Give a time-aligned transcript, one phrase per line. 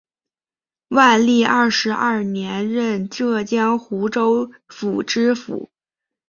[0.87, 5.69] 万历二十二年任浙江湖州府知府。